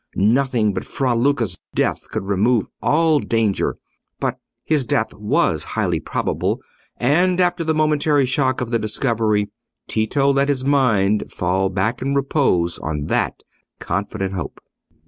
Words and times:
nothing 0.15 0.73
but 0.73 0.83
Fra 0.83 1.13
Luca's 1.13 1.59
death 1.75 2.09
could 2.09 2.23
remove 2.25 2.65
all 2.81 3.19
danger; 3.19 3.77
but 4.19 4.39
his 4.65 4.83
death 4.83 5.13
was 5.13 5.63
highly 5.77 5.99
probable, 5.99 6.59
and 6.97 7.39
after 7.39 7.63
the 7.63 7.75
momentary 7.75 8.25
shock 8.25 8.61
of 8.61 8.71
the 8.71 8.79
discovery, 8.79 9.51
Tito 9.87 10.33
let 10.33 10.49
his 10.49 10.65
mind 10.65 11.25
fall 11.31 11.69
back 11.69 12.01
in 12.01 12.15
repose 12.15 12.79
on 12.79 13.05
that 13.09 13.43
confident 13.77 14.33
hope. 14.33 14.59